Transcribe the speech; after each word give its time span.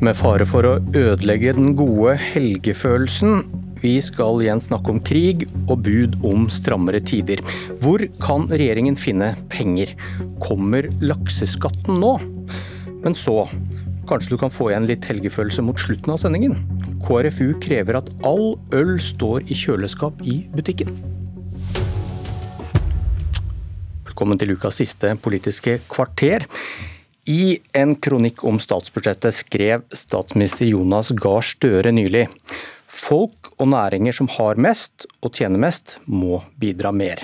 Med 0.00 0.16
fare 0.16 0.46
for 0.48 0.64
å 0.64 0.78
ødelegge 0.96 1.52
den 1.52 1.74
gode 1.76 2.14
helgefølelsen. 2.16 3.42
Vi 3.82 3.98
skal 4.00 4.38
igjen 4.40 4.62
snakke 4.64 4.94
om 4.94 5.00
krig 5.04 5.42
og 5.66 5.82
bud 5.84 6.14
om 6.24 6.46
strammere 6.48 7.02
tider. 7.04 7.42
Hvor 7.82 8.00
kan 8.24 8.46
regjeringen 8.48 8.96
finne 8.96 9.34
penger? 9.52 9.92
Kommer 10.40 10.88
lakseskatten 11.04 12.00
nå? 12.00 12.14
Men 13.02 13.12
så, 13.12 13.42
kanskje 14.08 14.32
du 14.32 14.38
kan 14.40 14.54
få 14.54 14.70
igjen 14.70 14.88
litt 14.88 15.04
helgefølelse 15.04 15.66
mot 15.66 15.84
slutten 15.84 16.14
av 16.14 16.22
sendingen? 16.22 16.56
KrFU 17.04 17.58
krever 17.60 17.98
at 18.00 18.08
all 18.24 18.54
øl 18.72 18.94
står 19.04 19.44
i 19.52 19.58
kjøleskap 19.66 20.24
i 20.24 20.38
butikken. 20.56 20.96
Velkommen 24.08 24.40
til 24.40 24.56
ukas 24.56 24.80
siste 24.80 25.12
Politiske 25.20 25.76
kvarter. 25.92 26.48
I 27.30 27.60
en 27.76 27.92
kronikk 27.94 28.42
om 28.48 28.56
statsbudsjettet 28.58 29.36
skrev 29.36 29.82
statsminister 29.94 30.66
Jonas 30.66 31.12
Gahr 31.14 31.44
Støre 31.46 31.92
nylig 31.94 32.24
folk 32.90 33.52
og 33.60 33.68
næringer 33.70 34.16
som 34.16 34.30
har 34.34 34.58
mest 34.58 35.06
og 35.20 35.36
tjener 35.36 35.60
mest, 35.62 35.98
må 36.06 36.40
bidra 36.58 36.90
mer. 36.90 37.22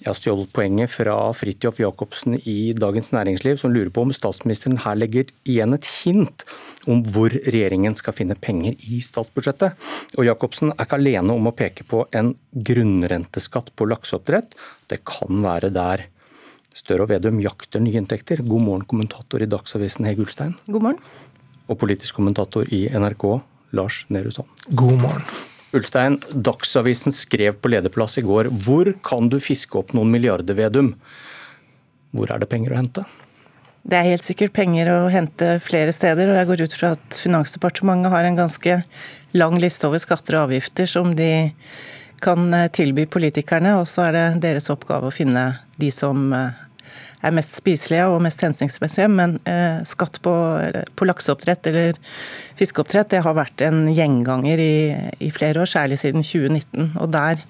Jeg 0.00 0.08
har 0.10 0.16
stjålet 0.18 0.50
poenget 0.54 0.90
fra 0.92 1.14
Fridtjof 1.36 1.78
Jacobsen 1.80 2.36
i 2.50 2.72
Dagens 2.76 3.12
Næringsliv, 3.14 3.60
som 3.60 3.72
lurer 3.74 3.92
på 3.94 4.02
om 4.08 4.12
statsministeren 4.16 4.80
her 4.82 4.98
legger 4.98 5.30
igjen 5.46 5.76
et 5.76 5.86
hint 6.02 6.44
om 6.90 7.04
hvor 7.14 7.30
regjeringen 7.46 7.94
skal 7.98 8.16
finne 8.16 8.36
penger 8.38 8.74
i 8.90 9.00
statsbudsjettet. 9.04 9.78
Og 10.18 10.26
Jacobsen 10.26 10.74
er 10.74 10.82
ikke 10.84 10.98
alene 10.98 11.36
om 11.36 11.46
å 11.46 11.54
peke 11.56 11.86
på 11.86 12.04
en 12.16 12.34
grunnrenteskatt 12.52 13.72
på 13.76 13.88
lakseoppdrett. 13.92 14.58
Det 14.90 15.04
kan 15.06 15.42
være 15.46 15.72
der 15.74 16.08
Støre 16.76 17.06
og 17.06 17.08
Vedum 17.08 17.38
jakter 17.40 17.80
nye 17.80 17.96
inntekter. 17.96 18.42
God 18.44 18.60
morgen, 18.66 18.84
kommentator 18.84 19.40
i 19.40 19.48
Dagsavisen 19.48 20.04
Hege 20.04 20.26
Ulstein. 20.26 20.52
God 20.68 20.82
morgen. 20.84 20.98
Og 21.72 21.78
politisk 21.80 22.18
kommentator 22.18 22.68
i 22.68 22.82
NRK, 22.92 23.24
Lars 23.78 24.02
Nehru 24.12 24.32
Sand. 24.34 24.50
God 24.76 24.98
morgen. 25.00 25.24
Ulstein, 25.76 26.18
Dagsavisen 26.36 27.16
skrev 27.16 27.56
på 27.62 27.70
lederplass 27.72 28.18
i 28.20 28.24
går 28.26 28.50
hvor 28.66 28.90
kan 29.04 29.30
du 29.32 29.38
fiske 29.40 29.78
opp 29.80 29.94
noen 29.96 30.12
milliarder, 30.12 30.56
Vedum? 30.58 30.92
Hvor 32.12 32.34
er 32.34 32.44
det 32.44 32.50
penger 32.52 32.74
å 32.74 32.78
hente? 32.82 33.06
Det 33.86 33.96
er 33.96 34.10
helt 34.10 34.28
sikkert 34.28 34.52
penger 34.52 34.90
å 34.92 35.00
hente 35.14 35.54
flere 35.64 35.94
steder, 35.96 36.28
og 36.28 36.36
jeg 36.40 36.50
går 36.50 36.64
ut 36.66 36.76
fra 36.76 36.92
at 36.98 37.20
Finansdepartementet 37.22 38.12
har 38.12 38.28
en 38.28 38.38
ganske 38.42 38.78
lang 39.32 39.56
liste 39.62 39.88
over 39.88 40.02
skatter 40.02 40.36
og 40.36 40.50
avgifter 40.50 40.90
som 40.90 41.16
de 41.16 41.48
kan 42.20 42.52
tilby 42.76 43.08
politikerne, 43.08 43.78
og 43.80 43.88
så 43.88 44.08
er 44.08 44.16
det 44.16 44.26
deres 44.44 44.68
oppgave 44.72 45.08
å 45.08 45.14
finne 45.14 45.48
de 45.80 45.90
som 45.92 46.32
er 47.24 47.34
mest 47.34 47.56
spiselige 47.56 48.06
og 48.10 48.20
mest 48.24 48.42
hensiktsmessige. 48.44 49.08
Men 49.12 49.38
eh, 49.48 49.80
skatt 49.88 50.20
på, 50.24 50.34
på, 50.96 51.08
lakseoppdrett 51.08 51.70
eller 51.72 51.98
fiskeoppdrett 52.58 53.14
det 53.14 53.24
har 53.26 53.38
vært 53.38 53.64
en 53.66 53.86
gjenganger 53.92 54.62
i, 54.62 54.76
i, 55.18 55.32
flere 55.34 55.64
år, 55.64 55.70
særlig 55.70 56.00
siden 56.02 56.24
2019. 56.26 56.94
Og 57.02 57.10
der 57.14 57.42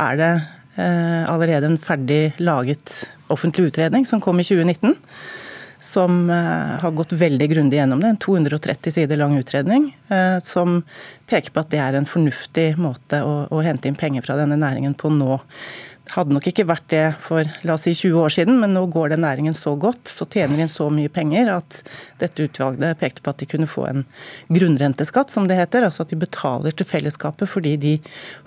er 0.00 0.20
det 0.20 0.32
eh, 0.78 1.22
allerede 1.30 1.72
en 1.72 1.80
ferdig 1.80 2.22
laget 2.40 3.04
offentlig 3.30 3.70
utredning 3.70 4.08
som 4.08 4.22
kom 4.22 4.40
i 4.42 4.46
2019 4.46 4.96
som 5.80 6.26
uh, 6.28 6.76
har 6.76 6.90
gått 6.92 7.14
veldig 7.16 7.46
grundig 7.48 7.78
gjennom 7.78 8.02
det. 8.02 8.10
En 8.12 8.18
230 8.20 8.92
sider 8.92 9.16
lang 9.16 9.38
utredning 9.40 9.86
som 10.44 10.82
peker 11.30 11.54
på 11.54 11.62
at 11.62 11.70
det 11.72 11.80
er 11.80 11.96
en 11.96 12.08
fornuftig 12.08 12.66
måte 12.76 13.22
å, 13.24 13.46
å, 13.48 13.62
hente 13.64 13.88
inn 13.88 13.96
penger 13.96 14.26
fra 14.26 14.36
denne 14.36 14.58
næringen 14.60 14.92
på 14.98 15.08
nå 15.14 15.38
hadde 16.14 16.34
nok 16.34 16.46
ikke 16.50 16.66
vært 16.68 16.86
det 16.92 17.04
for 17.22 17.46
la 17.66 17.76
oss 17.76 17.86
si 17.86 17.92
20 17.94 18.18
år 18.20 18.34
siden, 18.34 18.58
men 18.62 18.74
nå 18.74 18.82
går 18.92 19.12
den 19.12 19.22
næringen 19.24 19.54
så 19.56 19.76
godt, 19.80 20.10
så 20.10 20.26
tjener 20.30 20.60
de 20.60 20.66
så 20.70 20.88
mye 20.92 21.10
penger 21.12 21.50
at 21.54 21.80
dette 22.22 22.46
utvalget 22.46 22.98
pekte 23.00 23.24
på 23.24 23.32
at 23.32 23.42
de 23.42 23.48
kunne 23.50 23.68
få 23.70 23.86
en 23.88 24.04
grunnrenteskatt, 24.50 25.32
som 25.32 25.48
det 25.50 25.58
heter. 25.60 25.86
Altså 25.86 26.04
at 26.04 26.12
de 26.12 26.20
betaler 26.20 26.74
til 26.76 26.88
fellesskapet 26.88 27.50
fordi 27.50 27.76
de 27.80 27.94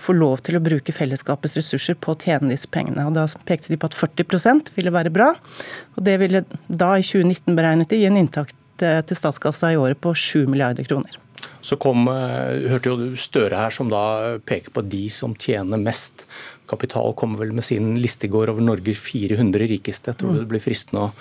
får 0.01 0.19
lov 0.19 0.43
til 0.45 0.59
å 0.59 0.63
bruke 0.63 0.95
fellesskapets 0.95 1.57
ressurser 1.59 1.97
på 1.99 2.13
å 2.13 2.19
tjene 2.19 2.51
disse 2.51 2.69
pengene. 2.71 3.07
Og 3.07 3.15
Da 3.17 3.27
pekte 3.47 3.71
de 3.71 3.79
på 3.79 3.89
at 3.89 3.97
40% 3.97 4.73
ville 4.75 4.93
være 4.93 5.13
bra. 5.13 5.33
Og 5.97 6.03
det 6.05 6.19
ville 6.21 6.45
da 6.67 6.93
i 6.97 7.05
2019 7.05 7.55
beregnet 7.55 7.91
de 7.91 8.03
gi 8.03 8.09
en 8.11 8.19
inntakt 8.19 8.57
til 8.83 9.15
statskassa 9.17 9.71
i 9.71 9.79
året 9.79 9.99
på 10.01 10.11
7 10.17 10.47
milliarder 10.49 10.87
kroner. 10.87 11.19
Så 11.63 11.77
kom, 11.81 12.07
eh, 12.07 12.69
hørte 12.71 12.91
jo 12.91 13.09
Støre 13.19 13.57
her 13.57 13.73
som 13.73 13.89
da 13.91 14.37
peker 14.45 14.73
på 14.73 14.83
de 14.87 15.07
som 15.09 15.35
tjener 15.35 15.81
mest. 15.81 16.27
Kapital 16.69 17.13
kommer 17.13 17.39
vel 17.43 17.53
med 17.53 17.63
sin 17.63 17.95
liste 17.99 18.27
i 18.27 18.33
går 18.33 18.51
over 18.53 18.61
Norges 18.61 18.99
400 18.99 19.67
rikeste. 19.67 20.11
Jeg 20.11 20.21
tror 20.21 20.33
mm. 20.33 20.39
det 20.39 20.49
blir 20.51 20.63
fristende 20.63 21.09
å 21.09 21.13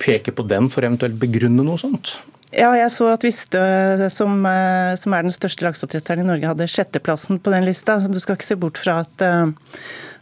peke 0.00 0.32
på 0.32 0.46
den 0.48 0.68
for 0.72 0.86
eventuelt 0.86 1.18
begrunne 1.20 1.64
noe 1.66 1.80
sånt? 1.80 2.18
Ja, 2.50 2.72
jeg 2.74 2.90
så 2.90 3.06
at 3.12 3.22
Vistø, 3.22 3.62
som, 4.10 4.40
eh, 4.46 4.96
som 4.98 5.14
er 5.14 5.22
den 5.22 5.34
største 5.34 5.62
lakseoppdretteren 5.62 6.24
i 6.24 6.26
Norge, 6.26 6.48
hadde 6.50 6.66
sjetteplassen 6.66 7.38
på 7.38 7.52
den 7.54 7.66
lista. 7.68 8.00
Du 8.10 8.18
skal 8.18 8.34
ikke 8.36 8.48
se 8.48 8.58
bort 8.58 8.80
fra 8.80 9.04
at, 9.04 9.22
eh, 9.22 9.52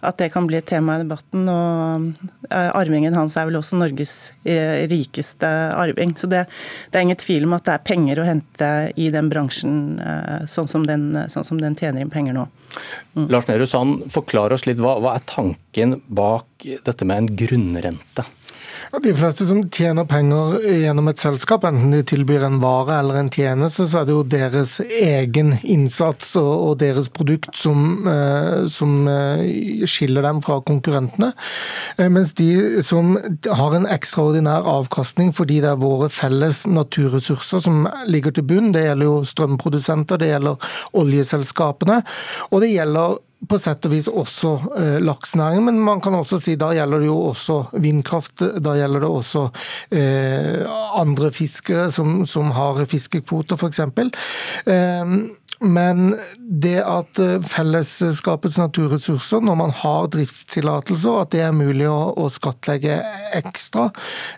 at 0.05 0.19
det 0.21 0.29
kan 0.35 0.47
bli 0.47 0.59
et 0.59 0.67
tema 0.67 0.99
i 0.99 1.05
debatten. 1.07 1.49
og 1.49 2.13
eh, 2.51 2.71
Arvingen 2.77 3.17
hans 3.17 3.37
er 3.37 3.49
vel 3.49 3.57
også 3.57 3.81
Norges 3.81 4.33
rikeste 4.45 5.49
arving. 5.73 6.13
Så 6.21 6.29
det, 6.29 6.45
det, 6.91 6.99
er 6.99 7.09
ingen 7.09 7.17
tvil 7.17 7.49
om 7.49 7.57
at 7.57 7.65
det 7.65 7.75
er 7.79 7.89
penger 7.89 8.21
å 8.21 8.29
hente 8.29 8.93
i 8.95 9.09
den 9.11 9.33
bransjen, 9.33 9.99
sånn 10.45 10.69
som 10.69 10.85
den, 10.85 11.15
sånn 11.33 11.49
som 11.49 11.59
den 11.59 11.77
tjener 11.77 12.05
inn 12.05 12.13
penger 12.13 12.37
nå. 12.37 12.49
Mm. 13.17 13.31
Lars 13.33 13.49
Nehru 13.49 13.67
Sand, 13.67 14.13
forklar 14.13 14.53
oss 14.53 14.69
litt. 14.69 14.79
Hva, 14.79 14.99
hva 15.01 15.17
er 15.17 15.25
tanken 15.25 16.03
bak 16.07 16.69
dette 16.85 17.09
med 17.09 17.25
en 17.25 17.37
grunnrente? 17.41 18.29
De 19.03 19.13
fleste 19.15 19.45
som 19.47 19.61
tjener 19.73 20.07
penger 20.09 20.59
gjennom 20.65 21.11
et 21.11 21.21
selskap, 21.21 21.65
enten 21.69 21.93
de 21.93 22.01
tilbyr 22.07 22.47
en 22.47 22.59
vare 22.63 22.99
eller 23.03 23.21
en 23.21 23.31
tjeneste, 23.33 23.85
så 23.89 24.01
er 24.01 24.09
det 24.09 24.15
jo 24.15 24.25
deres 24.33 24.79
egen 24.81 25.55
innsats 25.63 26.35
og, 26.41 26.79
deres 26.81 27.11
produkt 27.13 27.51
som, 27.59 28.09
eh, 28.09 28.65
som 28.73 29.07
eh, 29.11 29.85
skiller 29.89 30.25
dem 30.25 30.41
fra 30.45 30.61
konkurrentene. 30.65 31.33
Eh, 31.99 32.09
mens 32.13 32.33
de 32.39 32.83
som 32.87 33.17
har 33.45 33.77
en 33.77 33.89
ekstraordinær 33.89 34.67
avkastning 34.69 35.35
fordi 35.37 35.61
det 35.65 35.73
er 35.75 35.81
våre 35.83 36.11
felles 36.13 36.65
naturressurser 36.71 37.63
som 37.65 37.87
ligger 38.09 38.35
til 38.35 38.49
bunn, 38.49 38.73
det 38.75 38.87
gjelder 38.89 39.11
jo 39.11 39.17
strømprodusenter, 39.29 40.21
det 40.21 40.33
gjelder 40.33 40.75
oljeselskapene, 40.99 42.03
og 42.51 42.65
det 42.65 42.75
gjelder 42.75 43.19
på 43.47 43.59
sett 43.63 43.87
og 43.87 43.93
vis 43.93 44.09
også 44.11 44.53
eh, 44.79 44.97
laksenæringen, 45.05 45.69
men 45.69 45.83
man 45.87 46.01
kan 46.03 46.17
også 46.19 46.41
si 46.43 46.57
da 46.59 46.73
gjelder 46.75 47.05
det 47.05 47.11
jo 47.11 47.19
også 47.31 47.59
vindkraft. 47.79 48.43
Da 48.65 48.75
gjelder 48.79 49.05
det 49.05 49.11
også 49.21 49.45
eh, 49.95 50.65
andre 50.99 51.31
fiskere 51.35 51.89
som, 51.95 52.25
som 52.27 52.51
har 52.57 52.83
fiskekvoter, 52.91 53.61
f.eks. 53.61 53.85
Eh, 54.67 55.15
men 55.59 56.13
det 56.39 56.79
at 56.87 57.19
eh, 57.19 57.39
fellesskapets 57.43 58.59
naturressurser, 58.61 59.43
når 59.43 59.57
man 59.59 59.73
har 59.75 60.09
driftstillatelser, 60.15 61.17
at 61.23 61.33
det 61.35 61.43
er 61.43 61.57
mulig 61.57 61.89
å, 61.91 62.29
skattlegge 62.31 63.01
ekstra, 63.35 63.89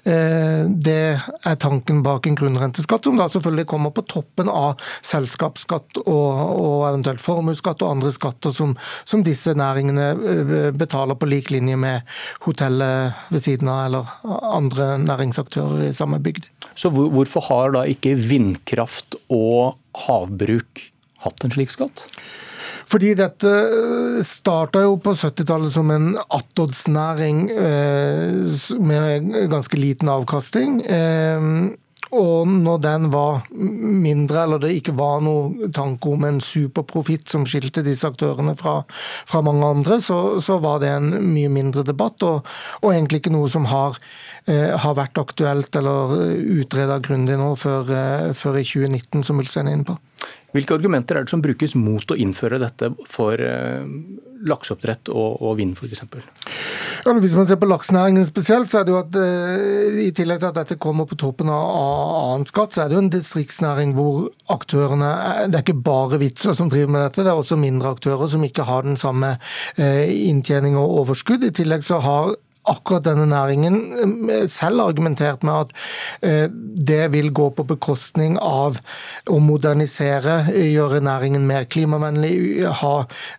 eh, 0.08 0.64
det 0.70 1.02
er 1.20 1.58
tanken 1.60 2.00
bak 2.06 2.28
en 2.28 2.38
grunnrenteskatt, 2.40 3.04
som 3.04 3.20
da 3.20 3.28
selvfølgelig 3.32 3.68
kommer 3.68 3.92
på 3.94 4.04
toppen 4.08 4.48
av 4.52 4.80
selskapsskatt 5.06 6.00
og, 6.06 6.30
og 6.54 6.86
eventuelt 6.88 7.22
formuesskatt 7.22 7.84
og 7.84 7.96
andre 7.96 8.14
skatter 8.14 8.54
som, 8.56 8.76
som, 9.04 9.24
disse 9.26 9.52
næringene 9.56 10.06
eh, 10.14 10.70
betaler 10.72 11.18
på 11.20 11.28
lik 11.28 11.50
linje 11.52 11.76
med 11.80 12.08
hotellet 12.46 13.28
ved 13.28 13.44
siden 13.44 13.68
av 13.68 13.82
eller 13.90 14.40
andre 14.54 14.94
næringsaktører 15.04 15.84
i 15.90 15.92
samme 15.96 16.22
bygd. 16.24 16.48
Så 16.78 16.88
hvorfor 16.94 17.44
har 17.50 17.76
da 17.76 17.84
ikke 17.88 18.16
vindkraft 18.16 19.18
og 19.28 19.76
havbruk 20.06 20.89
hatt 21.24 21.44
en 21.44 21.54
slik 21.54 21.72
skatt? 21.72 22.06
Fordi 22.90 23.12
dette 23.18 23.50
starta 24.26 24.82
jo 24.82 24.96
på 25.02 25.14
70-tallet 25.14 25.74
som 25.74 25.92
en 25.94 26.08
attåtsnæring 26.26 27.44
eh, 27.54 28.80
med 28.82 29.30
ganske 29.52 29.78
liten 29.78 30.10
avkastning. 30.10 30.80
Eh, 30.82 31.46
og 32.10 32.48
når 32.50 32.78
den 32.82 33.06
var 33.12 33.44
mindre, 33.52 34.42
eller 34.42 34.62
det 34.62 34.72
ikke 34.74 34.96
var 34.98 35.20
noe 35.22 35.68
tanke 35.74 36.10
om 36.10 36.24
en 36.26 36.40
superprofitt 36.42 37.30
som 37.30 37.44
skilte 37.46 37.84
disse 37.86 38.08
aktørene 38.08 38.56
fra, 38.58 38.80
fra 39.30 39.42
mange 39.46 39.68
andre, 39.76 40.00
så, 40.02 40.40
så, 40.42 40.58
var 40.62 40.82
det 40.82 40.90
en 40.90 41.12
mye 41.30 41.50
mindre 41.52 41.84
debatt, 41.86 42.18
og, 42.26 42.48
og 42.82 42.90
egentlig 42.90 43.22
ikke 43.22 43.34
noe 43.34 43.50
som 43.52 43.68
har, 43.70 44.00
eh, 44.50 44.74
har 44.74 44.98
vært 44.98 45.22
aktuelt 45.22 45.78
eller 45.78 46.16
utreda 46.58 46.98
grundig 47.04 47.38
nå 47.38 47.52
før, 47.60 47.94
eh, 47.94 48.28
før, 48.34 48.58
i 48.58 48.66
2019, 48.66 49.22
som 49.30 49.38
vil 49.38 49.52
sende 49.52 49.76
inn 49.76 49.86
på. 49.86 49.94
Hvilke 50.54 50.74
argumenter 50.74 51.16
er 51.16 51.26
det 51.26 51.32
som 51.32 51.42
brukes 51.44 51.76
mot 51.78 52.10
å 52.10 52.16
innføre 52.18 52.58
dette 52.58 52.90
for 53.10 53.38
eh, 53.38 53.86
lakseoppdrett 54.46 55.10
og, 55.12 55.38
og 55.44 55.56
vind 55.60 55.76
f.eks.? 55.78 56.02
Ja, 57.04 57.14
hvis 57.22 57.36
man 57.38 57.46
ser 57.48 57.60
på 57.60 57.68
laksenæringen 57.70 58.26
spesielt, 58.26 58.70
så 58.72 58.80
er 58.80 58.88
det 58.88 58.94
jo 58.94 58.98
at 59.00 59.16
uh, 59.16 60.00
i 60.02 60.10
tillegg 60.16 60.42
til 60.42 60.50
at 60.50 60.58
dette 60.58 60.78
kommer 60.82 61.06
på 61.08 61.18
toppen 61.20 61.50
av, 61.52 61.62
annen 62.34 62.48
skatt, 62.50 62.74
så 62.74 62.84
er 62.84 62.90
det 62.90 62.98
jo 62.98 63.04
en 63.04 63.12
distriktsnæring 63.14 63.94
hvor 63.96 64.28
aktørene 64.52 65.10
Det 65.50 65.60
er 65.60 65.64
ikke 65.64 65.86
bare 65.86 66.20
vitser 66.20 66.56
som 66.58 66.70
driver 66.72 66.94
med 66.96 67.06
dette, 67.06 67.24
det 67.24 67.32
er 67.32 67.40
også 67.40 67.60
mindre 67.60 67.94
aktører 67.94 68.30
som 68.32 68.44
ikke 68.46 68.66
har 68.68 68.86
den 68.88 68.98
samme 69.00 69.36
uh, 69.38 70.04
inntjening 70.10 70.78
og 70.80 71.04
overskudd. 71.04 71.46
I 71.46 71.54
tillegg 71.56 71.86
så 71.86 72.02
har 72.04 72.34
akkurat 72.68 73.06
denne 73.06 73.24
næringen 73.30 74.48
selv 74.50 74.82
argumentert 74.84 75.42
med 75.46 75.64
at 75.64 75.70
det 76.90 77.12
vil 77.14 77.30
gå 77.34 77.48
på 77.56 77.64
bekostning 77.66 78.36
av 78.42 78.76
å 79.30 79.38
modernisere, 79.42 80.52
gjøre 80.52 81.00
næringen 81.04 81.46
mer 81.48 81.64
klimavennlig, 81.70 82.66
ha, 82.82 82.92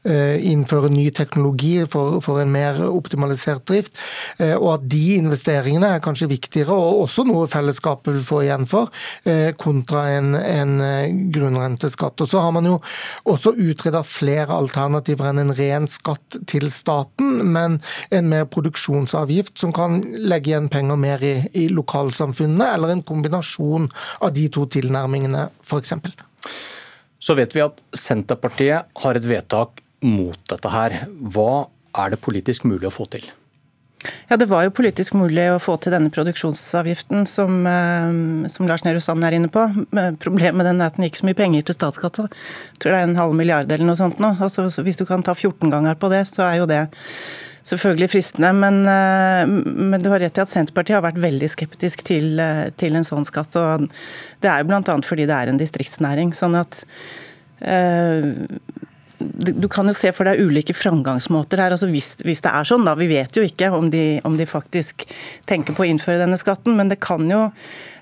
innføre 0.06 0.90
ny 0.92 1.10
teknologi 1.16 1.74
for, 1.92 2.20
for 2.26 2.42
en 2.42 2.52
mer 2.54 2.80
optimalisert 2.88 3.64
drift. 3.70 4.00
Og 4.40 4.68
at 4.74 4.88
de 4.90 5.04
investeringene 5.20 5.94
er 5.96 6.04
kanskje 6.04 6.32
viktigere, 6.32 6.76
og 6.76 7.06
også 7.06 7.26
noe 7.30 7.50
fellesskapet 7.52 8.18
vil 8.18 8.26
få 8.26 8.42
igjen 8.48 8.68
for, 8.70 8.92
kontra 9.62 10.08
en, 10.18 10.34
en 10.36 10.76
grunnrenteskatt. 11.34 12.26
Og 12.26 12.32
så 12.32 12.44
har 12.44 12.56
man 12.56 12.68
jo 12.68 12.80
også 13.30 13.54
utreda 13.54 14.04
flere 14.08 14.58
alternativer 14.58 15.32
enn 15.32 15.46
en 15.46 15.56
ren 15.58 15.88
skatt 15.92 16.42
til 16.50 16.70
staten, 16.74 17.42
men 17.54 17.80
en 18.10 18.30
mer 18.32 18.48
produksjonsavgift 19.12 19.58
som 19.58 19.74
kan 19.74 20.02
legge 20.02 20.52
igjen 20.52 20.70
penger 20.70 20.96
mer 20.96 21.24
i, 21.24 21.48
i 21.54 21.70
lokalsamfunnene, 21.70 22.74
eller 22.76 22.92
en 22.92 23.04
kombinasjon 23.04 23.90
av 24.22 24.34
de 24.34 24.48
to 24.50 24.66
tilnærmingene, 24.66 25.50
f.eks. 25.64 25.94
Så 27.20 27.36
vet 27.36 27.54
vi 27.54 27.62
at 27.62 27.82
Senterpartiet 27.94 28.88
har 28.96 29.16
et 29.16 29.26
vedtak 29.26 29.82
mot 30.02 30.38
dette 30.50 30.70
her. 30.72 31.06
Hva 31.22 31.68
er 31.98 32.12
det 32.12 32.22
politisk 32.22 32.66
mulig 32.66 32.88
å 32.88 32.94
få 32.94 33.06
til? 33.12 33.28
Ja, 34.32 34.36
Det 34.38 34.48
var 34.50 34.64
jo 34.64 34.72
politisk 34.74 35.14
mulig 35.14 35.44
å 35.52 35.60
få 35.62 35.76
til 35.78 35.94
denne 35.94 36.10
produksjonsavgiften 36.10 37.28
som, 37.30 37.68
eh, 37.68 38.48
som 38.50 38.66
Lars 38.66 38.82
Nehru 38.84 39.00
Sand 39.00 39.24
er 39.24 39.38
inne 39.38 39.52
på. 39.52 39.62
Problemet 40.18 40.56
med 40.56 40.66
den 40.66 40.82
er 40.82 40.88
at 40.88 40.98
den 40.98 41.06
gikk 41.06 41.22
så 41.22 41.28
mye 41.30 41.38
penger 41.38 41.62
til 41.62 41.76
statskassa. 41.76 42.26
Jeg 42.26 42.80
tror 42.80 42.92
det 42.96 42.98
er 42.98 43.10
en 43.10 43.16
halv 43.16 43.36
milliard 43.36 43.72
eller 43.72 43.86
noe 43.86 44.00
sånt 44.00 44.18
nå. 44.18 44.40
Altså, 44.42 44.72
hvis 44.82 44.98
du 44.98 45.06
kan 45.06 45.22
ta 45.22 45.36
14 45.36 45.70
ganger 45.70 45.94
på 45.94 46.10
det, 46.10 46.26
så 46.26 46.50
er 46.50 46.58
jo 46.64 46.66
det 46.66 46.90
selvfølgelig 47.68 48.12
fristende. 48.14 48.52
Men, 48.58 48.82
eh, 48.90 49.46
men 49.48 50.02
du 50.02 50.10
har 50.14 50.24
rett 50.24 50.38
i 50.38 50.44
at 50.44 50.52
Senterpartiet 50.52 50.98
har 50.98 51.06
vært 51.06 51.22
veldig 51.22 51.50
skeptisk 51.52 52.04
til, 52.08 52.40
eh, 52.40 52.70
til 52.78 52.96
en 52.96 53.08
sånn 53.08 53.28
skatt. 53.28 53.56
og 53.56 53.90
Det 54.42 54.50
er 54.50 54.62
jo 54.62 54.70
bl.a. 54.72 55.02
fordi 55.02 55.28
det 55.28 55.38
er 55.38 55.50
en 55.50 55.62
distriktsnæring. 55.62 56.32
sånn 56.34 56.60
at 56.60 56.84
du 59.62 59.68
kan 59.72 59.90
jo 59.90 59.96
se 59.96 60.12
for 60.16 60.28
deg 60.28 60.42
ulike 60.42 60.76
framgangsmåter 60.76 61.62
her. 61.62 61.76
altså 61.76 61.90
hvis, 61.92 62.16
hvis, 62.26 62.42
det 62.44 62.52
er 62.52 62.68
sånn, 62.68 62.86
da. 62.88 62.96
Vi 63.00 63.10
vet 63.12 63.38
jo 63.38 63.46
ikke 63.46 63.72
om 63.76 63.90
de, 63.94 64.20
om 64.28 64.38
de, 64.38 64.48
faktisk 64.50 65.06
tenker 65.50 65.76
på 65.78 65.86
å 65.86 65.90
innføre 65.90 66.20
denne 66.22 66.40
skatten, 66.40 66.76
men 66.78 66.92
det 66.92 67.00
kan 67.04 67.28
jo 67.30 67.48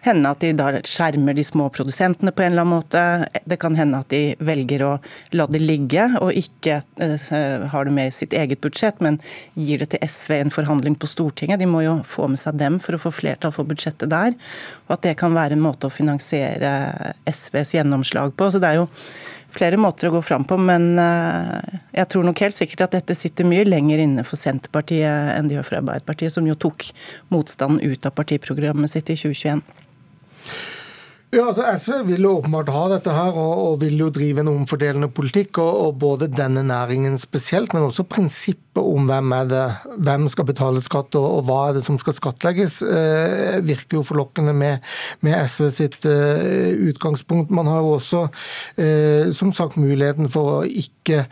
hende 0.06 0.32
at 0.32 0.40
de 0.40 0.54
da 0.56 0.70
skjermer 0.88 1.36
de 1.36 1.44
små 1.44 1.68
produsentene 1.76 2.32
på 2.32 2.46
en 2.46 2.54
eller 2.54 2.64
annen 2.64 2.78
måte. 2.78 3.02
Det 3.50 3.60
kan 3.60 3.76
hende 3.76 4.00
at 4.00 4.12
de 4.14 4.36
velger 4.40 4.86
å 4.88 4.92
la 5.36 5.48
det 5.52 5.60
ligge 5.60 6.06
og 6.22 6.32
ikke 6.40 6.80
uh, 7.02 7.66
har 7.74 7.88
det 7.88 7.96
med 7.96 8.12
i 8.12 8.16
sitt 8.16 8.36
eget 8.38 8.62
budsjett, 8.64 9.02
men 9.04 9.20
gir 9.60 9.84
det 9.84 9.92
til 9.94 10.06
SV 10.06 10.38
i 10.38 10.42
en 10.46 10.54
forhandling 10.56 10.96
på 11.00 11.10
Stortinget. 11.12 11.60
De 11.60 11.68
må 11.70 11.84
jo 11.84 11.98
få 12.08 12.30
med 12.32 12.40
seg 12.40 12.60
dem 12.62 12.80
for 12.84 12.96
å 12.96 13.02
få 13.02 13.12
flertall 13.20 13.54
for 13.56 13.68
budsjettet 13.68 14.12
der. 14.12 14.38
Og 14.88 14.96
at 14.96 15.04
det 15.04 15.18
kan 15.20 15.36
være 15.36 15.58
en 15.58 15.66
måte 15.68 15.90
å 15.90 15.94
finansiere 15.94 17.14
SVs 17.28 17.76
gjennomslag 17.76 18.34
på. 18.40 18.50
Så 18.50 18.64
det 18.64 18.72
er 18.72 18.82
jo 18.82 18.88
flere 19.56 19.80
måter 19.82 20.10
å 20.10 20.16
gå 20.18 20.22
fram 20.26 20.46
på, 20.48 20.58
men 20.62 20.92
eh, 21.02 21.78
jeg 21.98 22.10
tror 22.14 22.26
nok 22.28 22.42
helt 22.46 22.58
sikkert 22.58 22.88
at 22.88 22.98
dette 23.00 23.18
sitter 23.18 23.48
mye 23.48 23.68
lenger 23.68 24.02
inne 24.04 24.26
for 24.28 24.40
Senterpartiet 24.40 25.36
enn 25.36 25.50
det 25.50 25.58
gjør 25.58 25.70
for 25.70 25.82
Arbeiderpartiet, 25.82 26.34
som 26.36 26.48
jo 26.48 26.58
tok 26.60 26.90
motstanden 27.34 27.82
ut 27.82 28.06
av 28.06 28.16
partiprogrammet 28.18 28.94
sitt 28.94 29.10
i 29.10 29.18
2021. 29.20 29.64
Ja, 31.30 31.44
altså 31.46 31.62
SV 31.62 32.08
vil 32.08 32.24
jo 32.26 32.32
åpenbart 32.40 32.72
ha 32.74 32.88
dette 32.96 33.14
her, 33.14 33.36
og, 33.38 33.60
og 33.62 33.76
vil 33.84 34.00
jo 34.02 34.08
drive 34.14 34.42
en 34.42 34.50
omfordelende 34.50 35.12
politikk. 35.14 35.60
Og, 35.62 35.76
og, 35.84 35.92
både 36.02 36.30
denne 36.34 36.64
næringen 36.66 37.20
spesielt, 37.22 37.76
men 37.76 37.86
også 37.86 38.08
prinsippet 38.10 38.69
om 38.82 39.08
hvem 39.10 39.34
er 39.36 39.50
det, 39.50 39.66
hvem 40.06 40.28
skal 40.32 40.48
betale 40.50 40.84
skatt, 40.84 41.16
og, 41.20 41.28
og 41.40 41.46
hva 41.48 41.60
er 41.70 41.78
det 41.78 41.84
som 41.86 42.00
skal 42.02 42.16
skattlegges, 42.18 42.80
eh, 42.84 43.60
virker 43.66 44.00
jo 44.00 44.06
forlokkende 44.08 44.54
med, 44.56 44.86
med 45.26 45.38
SV 45.50 45.70
sitt 45.74 46.08
eh, 46.10 46.72
utgangspunkt. 46.90 47.52
Man 47.54 47.70
har 47.70 47.84
jo 47.84 47.96
også 47.98 48.26
eh, 48.80 49.32
som 49.36 49.54
sagt 49.56 49.78
muligheten 49.80 50.30
for 50.32 50.60
å 50.60 50.68
ikke 50.68 51.26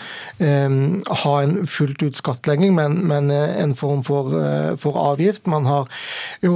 eh, 0.43 0.77
ha 1.23 1.35
en 1.43 1.57
fullt 1.69 2.03
ut 2.03 2.19
skattlegging, 2.19 2.75
men, 2.77 2.99
men 3.09 3.31
eh, 3.33 3.57
en 3.63 3.75
form 3.77 4.03
for, 4.07 4.33
eh, 4.37 4.73
for, 4.79 4.97
avgift. 4.97 5.47
Man 5.47 5.67
har 5.69 5.87
jo 6.43 6.55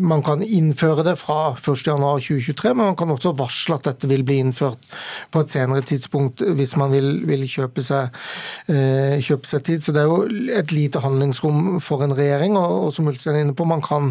Man 0.00 0.22
kan 0.24 0.42
innføre 0.42 1.02
det 1.04 1.16
fra 1.20 1.54
1.1.2023, 1.56 2.72
men 2.74 2.90
man 2.90 2.96
kan 2.98 3.10
også 3.12 3.32
varsle 3.38 3.78
at 3.78 3.86
dette 3.88 4.08
vil 4.10 4.22
bli 4.26 4.38
innført 4.42 4.86
på 5.32 5.42
et 5.42 5.52
senere 5.52 5.84
tidspunkt 5.86 6.42
hvis 6.56 6.76
man 6.80 6.92
vil, 6.92 7.08
vil 7.28 7.44
kjøpe, 7.48 7.82
seg, 7.84 8.14
eh, 8.68 9.16
kjøpe, 9.22 9.48
seg, 9.48 9.64
tid. 9.66 9.82
Så 9.84 9.94
det 9.94 10.02
er 10.02 10.10
jo 10.10 10.24
et 10.58 10.74
lite 10.74 11.02
handlingsrom 11.02 11.80
for 11.84 12.04
en 12.04 12.14
regjering. 12.16 12.56
Og, 12.58 12.86
og 12.86 12.94
som 12.94 13.08
Ulstein 13.10 13.38
er 13.38 13.44
inne 13.46 13.56
på, 13.56 13.66
man 13.68 13.84
kan 13.84 14.10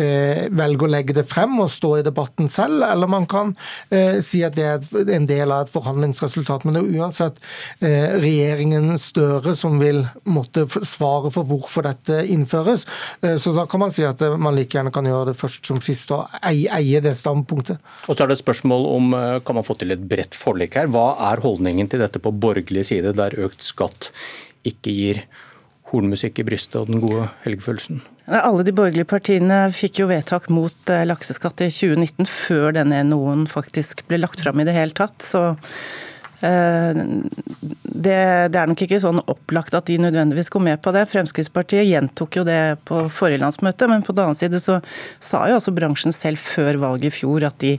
eh, 0.00 0.46
velge 0.56 0.86
å 0.86 0.90
legge 0.90 1.16
det 1.16 1.26
frem 1.28 1.58
og 1.62 1.70
stå 1.72 1.96
i 1.98 2.06
debatten 2.06 2.50
selv, 2.50 2.84
eller 2.86 3.10
man 3.10 3.28
kan 3.30 3.54
eh, 3.90 4.20
si 4.24 4.42
at 4.46 4.56
det 4.58 4.66
er 4.66 5.14
en 5.16 5.28
del 5.28 5.52
av 5.52 5.66
et 5.66 5.74
forhandlingsresultat. 5.74 6.66
Men 6.66 6.76
det 6.78 6.84
er 6.84 7.00
uansett 7.00 7.40
eh, 7.80 8.16
regjeringen 8.20 8.92
Støre 9.00 9.54
som 9.56 9.78
vil 9.80 10.02
måtte 10.28 10.66
svare 10.86 11.30
for 11.32 11.46
hvorfor 11.48 11.84
dette 11.86 12.20
innføres. 12.30 12.84
Så 13.42 13.52
da 13.56 13.64
kan 13.70 13.80
man 13.82 13.92
si 13.94 14.04
at 14.06 14.20
man 14.38 14.54
like 14.56 14.76
gjerne 14.76 14.92
kan 14.94 15.06
gjøre 15.06 15.30
det 15.30 15.36
først 15.38 15.66
som 15.66 15.80
sist 15.82 16.10
og 16.14 16.28
eie 16.46 17.00
det 17.02 17.12
standpunktet. 17.16 17.80
Og 18.06 18.14
så 18.14 18.24
er 18.24 18.30
det 18.30 18.36
et 18.36 18.42
spørsmål 18.42 18.86
om 18.90 19.14
kan 19.46 19.56
man 19.56 19.66
få 19.66 19.76
til 19.80 19.94
et 19.94 20.04
bredt 20.10 20.36
forlik 20.36 20.76
her. 20.78 20.90
Hva 20.92 21.14
er 21.30 21.42
holdningen 21.44 21.90
til 21.90 22.02
dette 22.02 22.20
på 22.22 22.32
borgerlig 22.42 22.86
side, 22.90 23.14
der 23.16 23.36
økt 23.40 23.64
skatt 23.66 23.89
ikke 24.66 24.92
gir 24.94 25.24
hornmusikk 25.90 26.40
i 26.40 26.46
brystet 26.46 26.78
og 26.80 26.90
den 26.90 27.02
gode 27.02 27.28
helgefølelsen? 27.44 28.02
Alle 28.30 28.62
de 28.66 28.74
borgerlige 28.74 29.08
partiene 29.10 29.64
fikk 29.74 30.02
jo 30.02 30.10
vedtak 30.10 30.46
mot 30.54 30.92
eh, 30.92 31.06
lakseskatt 31.08 31.64
i 31.66 31.70
2019, 31.72 32.28
før 32.30 32.76
denne 32.76 33.02
NOen 33.08 33.48
faktisk 33.50 34.04
ble 34.10 34.20
lagt 34.22 34.44
fram 34.44 34.62
i 34.62 34.66
det 34.68 34.76
hele 34.76 34.94
tatt. 34.94 35.18
Så 35.24 35.56
det, 36.40 38.16
det, 38.48 38.58
er 38.60 38.68
nok 38.70 38.80
ikke 38.84 39.00
sånn 39.02 39.20
opplagt 39.28 39.74
at 39.76 39.88
de 39.90 39.98
nødvendigvis 40.00 40.48
går 40.52 40.62
med 40.64 40.80
på 40.82 40.92
det. 40.96 41.02
Fremskrittspartiet 41.10 41.84
gjentok 41.84 42.38
jo 42.40 42.44
det 42.48 42.78
på 42.88 43.02
forrige 43.12 43.42
landsmøte, 43.42 43.88
men 43.90 44.04
på 44.06 44.14
den 44.16 44.30
annen 44.30 44.38
side 44.38 44.60
så 44.62 44.78
sa 45.20 45.42
jo 45.50 45.58
også 45.58 45.74
bransjen 45.76 46.16
selv 46.16 46.40
før 46.40 46.80
valget 46.80 47.10
i 47.10 47.16
fjor 47.20 47.44
at 47.48 47.58
de 47.60 47.74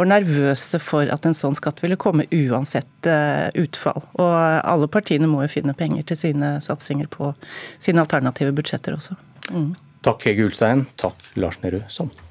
var 0.00 0.10
nervøse 0.10 0.80
for 0.82 1.10
at 1.12 1.28
en 1.28 1.36
sånn 1.36 1.58
skatt 1.58 1.82
ville 1.84 1.98
komme 2.00 2.26
uansett 2.34 3.10
eh, 3.10 3.46
utfall. 3.62 4.02
Og 4.18 4.32
alle 4.34 4.90
partiene 4.90 5.30
må 5.30 5.44
jo 5.44 5.54
finne 5.54 5.76
penger 5.78 6.08
til 6.10 6.18
sine 6.24 6.56
satsinger 6.64 7.10
på 7.12 7.30
sine 7.78 8.02
alternative 8.02 8.56
budsjetter 8.56 8.98
også. 8.98 9.18
Mm. 9.50 9.70
Takk 10.06 10.26
Hege 10.26 10.48
Ulstein. 10.48 10.88
Takk 11.00 11.30
Lars 11.38 11.60
Nehru 11.62 11.84
Sand. 11.92 12.29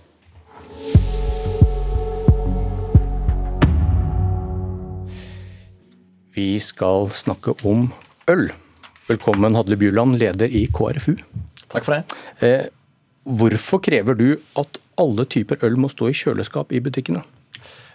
Vi 6.40 6.60
skal 6.64 7.10
snakke 7.12 7.52
om 7.68 7.90
øl. 8.32 8.46
Velkommen 9.10 9.58
Hadle 9.58 9.76
Bjuland, 9.80 10.16
leder 10.22 10.48
i 10.48 10.68
KrFU. 10.72 11.18
Takk 11.72 11.84
for 11.84 11.98
det. 11.98 12.20
Eh, 12.46 12.70
hvorfor 13.28 13.82
krever 13.84 14.16
du 14.16 14.30
at 14.60 14.80
alle 15.02 15.26
typer 15.28 15.60
øl 15.68 15.76
må 15.82 15.90
stå 15.92 16.08
i 16.08 16.16
kjøleskap 16.16 16.72
i 16.72 16.80
butikkene? 16.86 17.26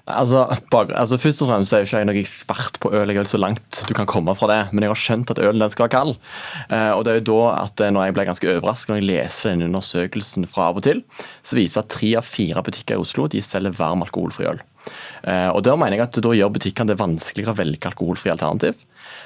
Altså, 0.04 0.42
bare, 0.68 0.92
altså 1.00 1.16
Først 1.16 1.40
og 1.40 1.48
fremst 1.48 1.72
er 1.72 1.80
jeg 1.80 1.88
ikke 1.88 2.02
noen 2.10 2.20
ekspert 2.20 2.76
på 2.82 2.90
øl. 2.92 3.14
Jeg 3.14 3.22
er 3.22 3.30
så 3.30 3.40
langt 3.40 3.80
du 3.88 3.94
kan 3.96 4.10
komme 4.10 4.34
fra 4.36 4.50
det. 4.50 4.60
Men 4.74 4.84
jeg 4.84 4.92
har 4.92 5.02
skjønt 5.06 5.32
at 5.32 5.40
ølen 5.40 5.64
den 5.64 5.72
skal 5.72 5.86
være 5.86 5.94
kald. 5.94 6.14
Eh, 6.68 6.90
og 6.90 7.06
det 7.06 7.14
er 7.14 7.20
jo 7.22 7.26
da 7.30 7.40
at 7.62 7.80
eh, 7.80 7.94
når 7.94 8.10
jeg 8.10 8.18
ble 8.18 8.28
ganske 8.28 8.52
overrasket 8.52 8.92
når 8.92 9.00
jeg 9.00 9.08
leser 9.14 9.54
den 9.54 9.70
undersøkelsen 9.70 10.50
fra 10.50 10.68
av 10.68 10.82
og 10.82 10.84
til, 10.90 11.00
så 11.46 11.56
viser 11.56 11.80
at 11.80 11.92
tre 11.96 12.12
av 12.20 12.28
fire 12.28 12.66
butikker 12.66 12.98
i 12.98 13.06
Oslo 13.06 13.30
de 13.32 13.40
selger 13.46 13.78
varm 13.80 14.04
alkoholfri 14.04 14.50
øl. 14.52 14.60
Eh, 15.22 15.48
og 15.50 15.62
Da 15.66 15.76
mener 15.80 15.98
jeg 15.98 16.08
at 16.08 16.20
da 16.24 16.34
gjør 16.36 16.52
butikkene 16.56 16.92
det 16.92 17.00
vanskeligere 17.00 17.54
å 17.54 17.60
velge 17.62 17.90
alkoholfri 17.90 18.32
alternativ. 18.34 18.76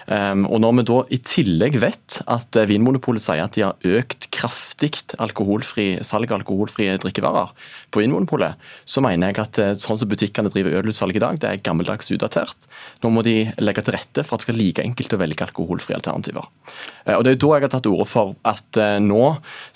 Um, 0.08 0.46
og 0.48 0.62
Når 0.62 0.76
vi 0.78 0.84
da 0.88 0.98
i 1.12 1.18
tillegg 1.20 1.74
vet 1.82 2.18
at 2.32 2.56
eh, 2.56 2.66
Vinmonopolet 2.70 3.20
sier 3.20 3.42
at 3.44 3.56
de 3.56 3.64
har 3.66 3.76
økt 3.98 4.30
kraftig 4.32 5.02
alkoholfri, 5.20 5.98
salg 6.06 6.30
av 6.32 6.38
alkoholfrie 6.40 6.94
drikkevarer 7.02 7.52
på 7.92 8.00
Vinmonopolet, 8.00 8.56
så 8.88 9.02
mener 9.04 9.28
jeg 9.28 9.42
at 9.42 9.60
eh, 9.60 9.74
sånn 9.76 10.00
som 10.00 10.08
butikkene 10.08 10.48
driver 10.54 10.78
ølutsalg 10.80 11.18
i 11.18 11.22
dag, 11.22 11.36
det 11.42 11.50
er 11.50 11.60
gammeldags 11.60 12.08
utdatert. 12.14 12.64
Nå 13.02 13.12
må 13.12 13.24
de 13.26 13.50
legge 13.60 13.84
til 13.84 13.98
rette 13.98 14.24
for 14.24 14.38
at 14.38 14.46
det 14.46 14.48
skal 14.48 14.60
like 14.62 14.86
enkelt 14.86 15.12
å 15.12 15.20
velge 15.20 15.44
alkoholfrie 15.44 15.98
alternativer. 15.98 16.48
Uh, 17.04 17.18
og 17.18 17.26
Det 17.26 17.34
er 17.34 17.42
da 17.44 17.52
jeg 17.52 17.66
har 17.66 17.74
tatt 17.76 17.90
ordet 17.92 18.08
for 18.08 18.34
at 18.48 18.80
nå 19.04 19.22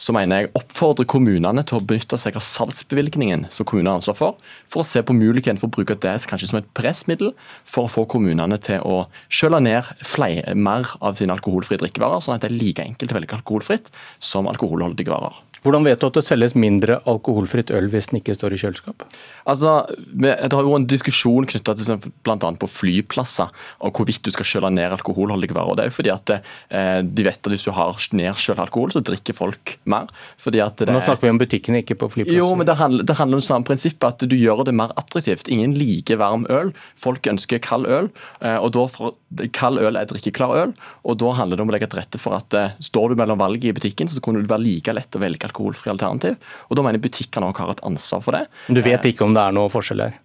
så 0.01 0.15
mener 0.17 0.45
jeg 0.45 0.53
oppfordrer 0.57 1.09
kommunene 1.09 1.65
til 1.67 1.79
å 1.79 1.85
benytte 1.85 2.17
seg 2.21 2.37
av 2.39 2.45
salgsbevilgningen 2.47 3.47
som 3.53 3.69
kommunene 3.69 3.93
har 3.93 4.01
ansvar 4.01 4.17
for, 4.17 4.41
for 4.71 4.81
å 4.81 4.89
se 4.89 5.03
på 5.05 5.17
muligheten 5.17 5.61
for 5.61 5.69
å 5.69 5.77
bruke 5.77 5.97
det 6.01 6.15
kanskje 6.29 6.49
som 6.51 6.61
et 6.61 6.69
pressmiddel 6.77 7.33
for 7.69 7.87
å 7.87 7.93
få 7.93 8.07
kommunene 8.11 8.59
til 8.63 8.81
å 8.87 9.03
kjøle 9.33 9.61
ned 9.65 9.89
flere, 10.07 10.22
mer 10.55 10.93
av 11.01 11.17
sine 11.19 11.35
alkoholfrie 11.35 11.81
drikkevarer, 11.83 12.23
sånn 12.23 12.37
at 12.37 12.45
det 12.45 12.53
er 12.53 12.59
like 12.59 12.85
enkelt 12.85 13.15
å 13.15 13.19
velge 13.19 13.39
alkoholfritt 13.39 13.91
som 14.23 14.51
alkoholholdige 14.51 15.13
varer. 15.13 15.41
Hvordan 15.63 15.87
vet 15.87 16.01
du 16.03 16.09
at 16.09 16.17
det 16.19 16.25
selges 16.27 16.57
mindre 16.59 16.99
alkoholfritt 17.09 17.71
øl 17.75 17.87
hvis 17.93 18.11
den 18.11 18.19
ikke 18.19 18.35
står 18.35 18.57
i 18.57 18.61
kjøleskap? 18.63 19.05
Altså, 19.49 19.83
Det 19.97 20.53
har 20.53 20.67
jo 20.67 20.75
en 20.77 20.87
diskusjon 20.89 21.47
knytta 21.47 21.75
til 21.79 22.09
bl.a. 22.27 22.37
på 22.37 22.69
flyplasser 22.71 23.53
og 23.83 23.95
hvorvidt 23.95 24.25
du 24.27 24.33
skal 24.35 24.49
kjøle 24.49 24.73
ned 24.75 24.97
alkoholholdige 24.99 25.55
varer. 25.55 25.79
Det 25.79 25.85
er 25.85 25.91
jo 25.93 25.97
fordi 25.99 26.13
at 26.15 26.35
eh, 26.35 27.01
De 27.07 27.27
vet 27.27 27.39
at 27.39 27.53
hvis 27.55 27.67
du 27.67 27.73
har 27.77 27.95
nedkjølt 27.95 28.63
alkohol, 28.63 28.93
så 28.95 29.05
drikker 29.07 29.37
folk 29.37 29.77
mer. 29.85 30.11
Fordi 30.41 30.63
at 30.65 30.83
det, 30.83 30.91
Nå 30.91 31.03
snakker 31.05 31.29
vi 31.29 31.35
om 31.35 31.41
butikkene, 31.41 31.83
ikke 31.83 31.99
på 32.01 32.11
flyplasser. 32.17 32.39
Jo, 32.39 32.53
men 32.59 32.69
det 32.69 32.77
handler, 32.81 33.07
det 33.07 33.19
handler 33.19 33.39
om 33.39 33.47
samme 33.47 33.69
prinsippet, 33.69 34.09
at 34.09 34.27
du 34.29 34.37
gjør 34.39 34.65
det 34.67 34.75
mer 34.77 34.95
attraktivt. 34.99 35.51
Ingen 35.53 35.77
liker 35.79 36.19
varm 36.23 36.47
øl. 36.51 36.75
Folk 36.99 37.27
ønsker 37.31 37.63
kald 37.63 37.87
øl. 37.87 38.11
Eh, 38.43 38.59
og 38.59 38.73
da 38.75 38.87
for, 38.91 39.15
Kald 39.57 39.81
øl 39.81 39.97
er 39.97 40.09
drikkeklar 40.11 40.53
øl, 40.59 40.73
og 41.09 41.17
da 41.23 41.31
handler 41.39 41.59
det 41.59 41.65
om 41.65 41.71
å 41.71 41.75
legge 41.75 41.89
til 41.89 42.01
rette 42.03 42.21
for 42.21 42.37
at 42.37 42.57
eh, 42.59 42.75
står 42.85 43.13
du 43.13 43.21
mellom 43.21 43.41
valget 43.41 43.71
i 43.71 43.77
butikken, 43.77 44.11
så 44.11 44.21
kunne 44.25 44.43
det 44.43 44.51
være 44.51 44.65
like 44.67 44.95
lett 44.97 45.17
å 45.17 45.23
velge 45.23 45.49
alkoholfri 45.53 45.93
alternativ. 45.93 46.37
Og 46.69 46.77
Da 46.77 46.83
mener 46.83 46.99
jeg 46.99 47.07
butikkene 47.07 47.53
har 47.53 47.73
et 47.77 47.87
ansvar 47.87 48.25
for 48.25 48.39
det. 48.39 48.47
Men 48.67 48.81
Du 48.81 48.85
vet 48.85 49.09
ikke 49.13 49.27
om 49.29 49.35
det 49.37 49.45
er 49.45 49.57
noe 49.57 49.73
forskjell 49.73 50.07
her? 50.09 50.21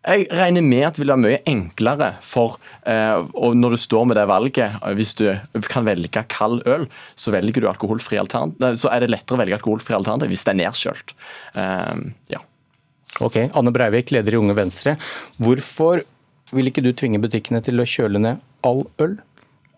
Jeg 0.00 0.30
regner 0.32 0.64
med 0.64 0.86
at 0.86 0.96
det 0.96 1.02
vil 1.02 1.12
være 1.12 1.20
mye 1.20 1.40
enklere 1.50 2.06
for 2.24 2.54
eh, 2.88 3.18
og 3.36 3.52
når 3.58 3.74
du 3.74 3.80
står 3.82 4.06
med 4.08 4.16
det 4.16 4.24
valget, 4.30 4.78
eh, 4.80 4.94
hvis 4.96 5.12
du 5.18 5.26
kan 5.68 5.84
velge 5.84 6.22
kald 6.32 6.62
øl, 6.64 6.86
så 7.20 7.34
velger 7.34 7.60
du 7.60 7.68
alkoholfri 7.68 8.16
alternativ, 8.16 8.78
så 8.80 8.88
er 8.94 9.04
det 9.04 9.10
lettere 9.12 9.36
å 9.36 9.42
velge 9.42 9.58
alkoholfri 9.58 9.98
alternativ 9.98 10.32
hvis 10.32 10.46
det 10.48 10.54
er 10.54 10.60
nedkjølt. 10.62 11.12
Eh, 11.60 12.00
ja. 12.32 12.40
Ok, 13.20 13.36
Anne 13.52 13.74
Breivik, 13.76 14.14
leder 14.16 14.32
i 14.32 14.40
Unge 14.40 14.56
Venstre. 14.56 14.96
Hvorfor 15.36 16.06
vil 16.56 16.72
ikke 16.72 16.84
du 16.86 16.94
tvinge 16.96 17.20
butikkene 17.20 17.60
til 17.66 17.82
å 17.82 17.88
kjøle 17.88 18.22
ned 18.24 18.40
all 18.64 18.86
øl? 19.04 19.18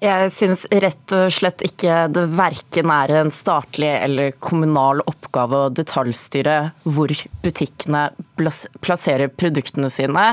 Jeg 0.02 0.30
syns 0.34 0.64
rett 0.82 1.12
og 1.14 1.28
slett 1.30 1.62
ikke 1.62 2.08
det 2.10 2.24
verken 2.34 2.90
er 2.90 3.12
en 3.20 3.30
statlig 3.30 3.92
eller 4.00 4.32
kommunal 4.42 4.98
oppgave 5.06 5.60
å 5.62 5.70
detaljstyre 5.70 6.56
hvor 6.82 7.14
butikkene 7.44 8.08
plasserer 8.36 9.28
produktene 9.28 9.90
sine, 9.90 10.24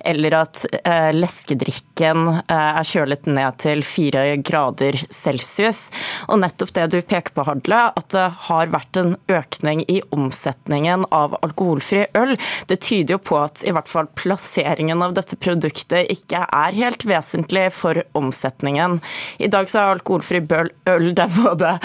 eller 0.00 0.36
at 0.42 0.62
eh, 0.84 1.10
leskedrikken 1.16 2.28
eh, 2.28 2.70
er 2.80 2.86
kjølet 2.86 3.28
ned 3.30 3.58
til 3.62 3.82
fire 3.86 4.24
grader 4.44 4.98
celsius. 5.10 5.86
Og 6.28 6.40
nettopp 6.42 6.74
det 6.76 6.88
du 6.94 6.98
peker 7.00 7.34
på, 7.34 7.46
Hadle, 7.46 7.80
at 7.96 8.08
det 8.14 8.26
har 8.48 8.72
vært 8.72 9.00
en 9.00 9.14
økning 9.32 9.84
i 9.92 10.00
omsetningen 10.14 11.06
av 11.14 11.36
alkoholfri 11.42 12.06
øl, 12.18 12.36
det 12.70 12.80
tyder 12.84 13.16
jo 13.16 13.20
på 13.22 13.38
at 13.40 13.62
i 13.66 13.74
hvert 13.74 13.90
fall 13.90 14.10
plasseringen 14.18 15.02
av 15.04 15.16
dette 15.16 15.38
produktet 15.38 16.10
ikke 16.12 16.42
er 16.44 16.76
helt 16.76 17.06
vesentlig 17.08 17.68
for 17.74 18.02
omsetningen. 18.18 18.98
I 19.38 19.50
dag 19.52 19.70
så 19.70 19.82
er 19.82 19.96
alkoholfri 19.96 20.42
øl 20.90 21.08
det 21.16 21.28
både 21.36 21.76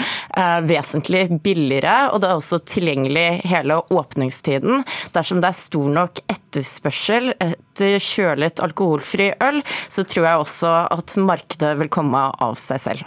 vesentlig 0.68 1.26
billigere, 1.44 2.10
og 2.12 2.22
det 2.22 2.30
er 2.30 2.38
også 2.38 2.60
tilgjengelig 2.68 3.42
hele 3.50 3.80
åpningstiden. 3.92 4.84
Dersom 5.14 5.42
det 5.42 5.50
er 5.50 5.58
stor 5.58 5.90
nok 5.92 6.22
etterspørsel 6.32 7.32
etter 7.36 7.98
kjølet 8.02 8.62
alkoholfri 8.64 9.32
øl, 9.44 9.62
så 9.92 10.04
tror 10.08 10.28
jeg 10.28 10.44
også 10.46 10.72
at 10.98 11.16
markedet 11.20 11.74
vil 11.80 11.92
komme 11.92 12.28
av 12.42 12.56
seg 12.60 12.82
selv. 12.82 13.04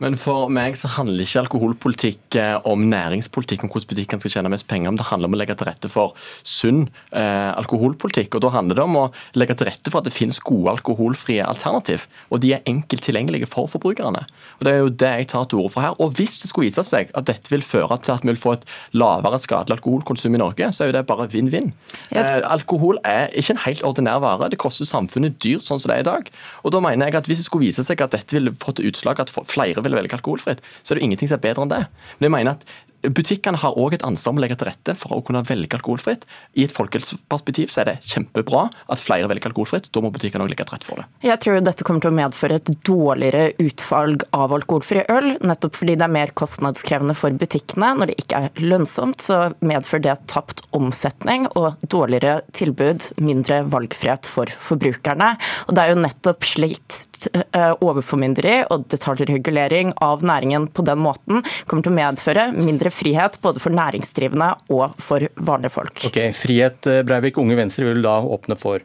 Men 0.00 0.16
for 0.20 0.48
meg 0.52 0.78
så 0.80 0.88
handler 0.96 1.26
ikke 1.26 1.42
alkoholpolitikk 1.44 2.36
eh, 2.40 2.56
om 2.68 2.86
næringspolitikk, 2.88 3.66
om 3.66 3.72
hvordan 3.72 3.90
butikken 3.90 4.22
skal 4.22 4.32
tjene 4.32 4.52
mest 4.52 4.66
penger. 4.70 4.88
Men 4.88 5.00
det 5.00 5.08
handler 5.10 5.28
om 5.28 5.36
å 5.36 5.40
legge 5.40 5.56
til 5.60 5.68
rette 5.68 5.90
for 5.92 6.16
sunn 6.46 6.86
eh, 7.12 7.50
alkoholpolitikk. 7.60 8.38
Og 8.38 8.44
da 8.46 8.52
handler 8.54 8.80
det 8.80 8.86
om 8.86 8.98
å 9.02 9.06
legge 9.36 9.58
til 9.60 9.68
rette 9.68 9.92
for 9.92 10.00
at 10.00 10.08
det 10.08 10.14
finnes 10.16 10.40
gode 10.40 10.72
alkoholfrie 10.72 11.44
alternativ. 11.44 12.06
Og 12.32 12.40
de 12.44 12.54
er 12.56 12.64
enkelt 12.70 13.04
tilgjengelige 13.04 13.50
for 13.50 13.68
forbrukerne. 13.70 14.24
Og 14.58 14.64
Det 14.64 14.72
er 14.72 14.80
jo 14.80 14.94
det 15.04 15.12
jeg 15.20 15.30
tar 15.34 15.50
til 15.50 15.60
orde 15.60 15.74
for 15.76 15.84
her. 15.84 15.98
Og 16.00 16.16
hvis 16.16 16.38
det 16.40 16.50
skulle 16.50 16.70
vise 16.70 16.84
seg 16.86 17.12
at 17.16 17.28
dette 17.28 17.52
vil 17.52 17.64
føre 17.64 18.00
til 18.00 18.16
at 18.16 18.24
vi 18.24 18.32
vil 18.32 18.40
få 18.40 18.56
et 18.56 18.66
lavere 18.96 19.40
skadelig 19.42 19.78
alkoholkonsum 19.78 20.34
i 20.36 20.40
Norge, 20.40 20.70
så 20.72 20.84
er 20.84 20.90
jo 20.90 20.96
det 20.96 21.04
bare 21.10 21.28
vinn-vinn. 21.32 21.74
Eh, 22.16 22.32
alkohol 22.48 23.02
er 23.04 23.28
ikke 23.36 23.58
en 23.58 23.64
helt 23.66 23.84
ordinær 23.84 24.24
vare. 24.24 24.48
Det 24.48 24.60
koster 24.62 24.88
samfunnet 24.88 25.36
dyrt 25.44 25.68
sånn 25.68 25.80
som 25.82 25.92
det 25.92 26.00
er 26.00 26.06
i 26.06 26.10
dag. 26.10 26.32
Og 26.64 26.72
da 26.72 26.80
mener 26.80 27.10
jeg 27.10 27.20
at 27.20 27.28
Hvis 27.30 27.44
det 27.44 27.46
skulle 27.46 27.68
vise 27.68 27.84
seg 27.86 28.00
at 28.02 28.10
dette 28.10 28.34
vil 28.34 28.50
få 28.58 28.72
utslag 28.80 29.20
at 29.22 29.30
flere 29.30 29.82
vil 29.84 29.89
vil 29.90 30.00
velge 30.00 30.16
alkoholfritt, 30.18 30.62
så 30.82 30.94
er 30.94 31.00
det 31.00 31.08
ingenting 31.08 31.30
som 31.30 31.40
er 31.40 31.44
bedre 31.48 31.66
enn 31.66 31.74
det. 31.74 31.82
Men 32.18 32.28
jeg 32.28 32.36
mener 32.36 32.58
at 32.58 32.64
Butikkene 33.00 33.56
har 33.62 33.78
òg 33.80 33.94
et 33.96 34.02
ansvar 34.04 34.34
med 34.34 34.42
å 34.42 34.44
legge 34.44 34.58
til 34.60 34.68
rette 34.68 34.94
for 34.98 35.16
å 35.16 35.22
kunne 35.24 35.40
velge 35.48 35.78
alkoholfritt. 35.78 36.26
I 36.60 36.66
et 36.66 36.74
folkehelseperspektiv 36.74 37.72
er 37.80 37.88
det 37.88 37.94
kjempebra 38.04 38.66
at 38.92 39.00
flere 39.00 39.28
velger 39.30 39.48
alkoholfritt. 39.48 39.88
Da 39.94 40.02
må 40.04 40.10
butikkene 40.12 40.44
òg 40.44 40.52
legge 40.52 40.66
til 40.66 40.76
rette 40.76 40.88
for 40.88 41.00
det. 41.00 41.06
Jeg 41.24 41.40
tror 41.40 41.62
dette 41.64 41.86
kommer 41.86 42.04
til 42.04 42.12
å 42.12 42.18
medføre 42.18 42.58
et 42.60 42.72
dårligere 42.84 43.54
utvalg 43.64 44.26
av 44.36 44.52
alkoholfri 44.56 45.06
øl. 45.12 45.30
Nettopp 45.40 45.78
fordi 45.80 45.96
det 45.96 46.06
er 46.06 46.14
mer 46.18 46.34
kostnadskrevende 46.36 47.16
for 47.16 47.40
butikkene. 47.40 47.94
Når 48.02 48.12
det 48.12 48.18
ikke 48.20 48.42
er 48.44 48.62
lønnsomt, 48.66 49.24
så 49.24 49.40
medfører 49.64 50.04
det 50.10 50.18
tapt 50.28 50.60
omsetning 50.76 51.48
og 51.54 51.80
dårligere 51.80 52.42
tilbud, 52.56 53.14
mindre 53.24 53.62
valgfrihet 53.72 54.28
for 54.28 54.52
forbrukerne. 54.60 55.32
Og 55.70 55.76
det 55.76 55.86
er 55.86 55.94
jo 55.94 56.02
nettopp 56.04 56.44
slikt 56.52 57.30
eh, 57.32 57.72
overformynderi 57.80 58.58
og 58.68 58.84
detaljregulering 58.92 59.96
av 60.04 60.24
næringen 60.26 60.68
på 60.68 60.84
den 60.84 61.00
måten 61.00 61.40
kommer 61.66 61.86
til 61.86 61.94
å 61.94 61.96
medføre 61.96 62.48
mindre 62.56 62.89
frihet 62.94 63.38
både 63.42 63.62
for 63.62 63.74
næringsdrivende 63.74 64.50
og 64.72 64.96
for 65.00 65.24
vanlige 65.36 65.74
folk. 65.74 66.04
Ok, 66.10 66.20
Frihet, 66.36 66.86
eh, 66.86 67.02
Breivik. 67.06 67.38
Unge 67.38 67.56
Venstre 67.58 67.88
vil 67.88 68.02
da 68.02 68.18
åpne 68.20 68.58
for 68.58 68.84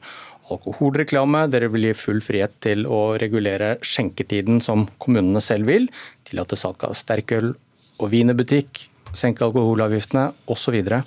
alkoholreklame. 0.54 1.46
Dere 1.52 1.70
vil 1.74 1.90
gi 1.90 1.94
full 1.98 2.22
frihet 2.22 2.54
til 2.62 2.86
å 2.86 3.18
regulere 3.22 3.76
skjenketiden 3.82 4.62
som 4.62 4.88
kommunene 5.02 5.42
selv 5.42 5.70
vil. 5.72 5.90
Tillate 6.28 6.58
salg 6.60 6.84
av 6.86 6.96
sterkøl 6.98 7.54
og 8.00 8.12
vin 8.12 8.30
i 8.30 8.38
butikk. 8.38 8.88
Senke 9.16 9.46
alkoholavgiftene 9.48 10.32
osv. 10.52 10.82
Hva 10.84 11.02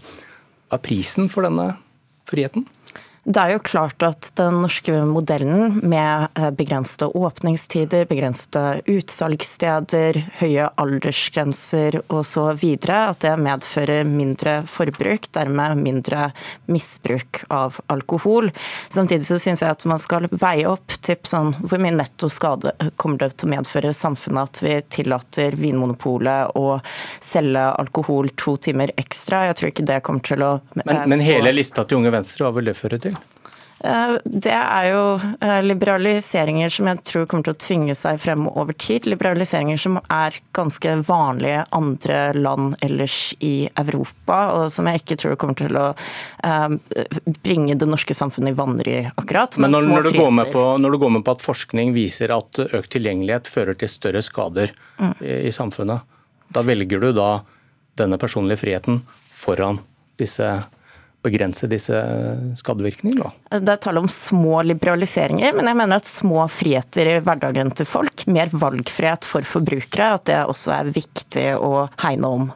er 0.72 0.84
prisen 0.84 1.28
for 1.32 1.46
denne 1.46 1.76
friheten? 2.28 2.66
Det 3.28 3.42
er 3.42 3.50
jo 3.52 3.60
klart 3.60 4.00
at 4.06 4.30
den 4.40 4.62
norske 4.62 5.02
modellen 5.04 5.82
med 5.84 6.30
eh, 6.32 6.48
begrensede 6.56 7.10
åpningstider, 7.12 8.06
begrensede 8.08 8.78
utsalgssteder, 8.88 10.16
høye 10.38 10.70
aldersgrenser 10.80 11.98
osv., 12.08 12.64
at 12.88 13.20
det 13.20 13.34
medfører 13.44 14.08
mindre 14.08 14.62
forbruk, 14.64 15.28
dermed 15.36 15.82
mindre 15.82 16.30
misbruk 16.72 17.42
av 17.52 17.76
alkohol. 17.92 18.48
Samtidig 18.88 19.28
så 19.28 19.36
syns 19.42 19.60
jeg 19.60 19.76
at 19.76 19.84
man 19.92 20.00
skal 20.00 20.30
veie 20.32 20.64
opp 20.70 20.96
til 21.04 21.20
sånn, 21.28 21.52
hvor 21.60 21.84
mye 21.84 21.98
netto 21.98 22.32
skade 22.32 22.72
kommer 22.96 23.26
det 23.26 23.34
til 23.36 23.50
å 23.50 23.52
medføre 23.58 23.92
samfunnet 23.92 24.48
at 24.48 24.62
vi 24.64 24.78
tillater 24.96 25.58
Vinmonopolet 25.60 26.56
å 26.56 26.78
selge 27.20 27.68
alkohol 27.76 28.32
to 28.40 28.56
timer 28.56 28.96
ekstra. 28.96 29.44
Jeg 29.50 29.60
tror 29.60 29.74
ikke 29.74 29.88
det 29.92 30.00
kommer 30.08 30.24
til 30.24 30.48
å 30.48 30.54
Men, 30.78 31.04
men 31.12 31.20
hele 31.20 31.52
lista 31.52 31.84
til 31.84 32.00
Unge 32.00 32.16
Venstre, 32.16 32.46
hva 32.46 32.56
vil 32.56 32.72
det 32.72 32.78
føre 32.78 33.02
til? 33.02 33.17
Eh, 33.84 34.14
det 34.24 34.54
er 34.54 34.86
jo 34.90 35.02
eh, 35.40 35.60
liberaliseringer 35.62 36.72
som 36.72 36.88
jeg 36.90 37.02
tror 37.06 37.26
kommer 37.30 37.46
til 37.46 37.54
å 37.54 37.60
tvinge 37.62 37.94
seg 37.94 38.18
frem 38.22 38.48
over 38.50 38.74
tid. 38.74 39.06
Liberaliseringer 39.06 39.78
som 39.78 40.00
er 40.02 40.38
ganske 40.56 40.96
vanlige 41.06 41.62
andre 41.76 42.18
land 42.34 42.74
ellers 42.84 43.36
i 43.38 43.68
Europa, 43.78 44.40
og 44.56 44.72
som 44.74 44.88
jeg 44.90 45.02
ikke 45.02 45.18
tror 45.22 45.38
kommer 45.38 45.58
til 45.60 45.78
å 45.78 45.86
eh, 45.92 46.66
bringe 47.46 47.76
det 47.78 47.88
norske 47.88 48.16
samfunnet 48.18 48.56
i 48.56 48.58
vanry, 48.58 48.96
akkurat. 49.14 49.60
Men 49.62 49.76
når, 49.76 49.86
når, 49.92 50.08
du 50.08 50.18
på, 50.52 50.64
når, 50.82 50.96
du 50.96 51.02
går 51.04 51.14
med 51.18 51.26
på 51.26 51.36
at 51.38 51.44
forskning 51.44 51.94
viser 51.94 52.34
at 52.34 52.62
økt 52.66 52.90
tilgjengelighet 52.96 53.50
fører 53.50 53.78
til 53.78 53.92
større 53.92 54.24
skader 54.26 54.74
mm. 54.98 55.14
i, 55.22 55.36
i 55.46 55.54
samfunnet, 55.54 56.02
da 56.50 56.64
velger 56.66 57.02
du 57.02 57.12
da 57.14 57.30
denne 57.98 58.18
personlige 58.18 58.62
friheten 58.62 59.02
foran 59.38 59.78
disse 60.18 60.48
begrense 61.28 61.68
disse 61.70 62.02
skadevirkningene? 62.58 63.32
Det 63.54 63.74
er 63.74 63.82
tale 63.84 64.02
om 64.02 64.10
små 64.12 64.62
liberaliseringer, 64.66 65.54
men 65.56 65.70
jeg 65.70 65.80
mener 65.80 66.00
at 66.00 66.08
små 66.08 66.46
friheter 66.52 67.12
i 67.14 67.18
hverdagen 67.24 67.72
til 67.76 67.88
folk, 67.88 68.26
mer 68.30 68.52
valgfrihet 68.52 69.28
for 69.28 69.46
forbrukere, 69.46 70.14
at 70.18 70.26
det 70.30 70.40
også 70.48 70.74
er 70.80 70.94
viktig 70.96 71.50
å 71.60 71.88
hegne 72.02 72.34
om. 72.38 72.48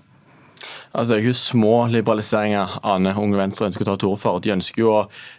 Altså, 0.92 1.14
det 1.14 1.22
er 1.22 1.26
jo 1.30 1.36
små 1.36 1.72
liberaliseringer 1.88 2.76
Ane 2.84 3.14
Unge 3.16 3.38
Venstre 3.40 3.68
ønsker 3.70 3.86
å 3.86 3.88
ta 3.88 3.94
til 4.00 4.10
orde 4.10 4.20
for. 4.20 4.40
De 4.44 4.52
ønsker 4.52 4.82
jo 4.82 4.90
å 4.92 4.98